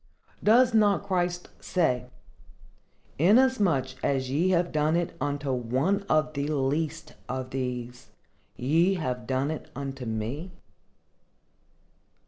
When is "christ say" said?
1.03-2.07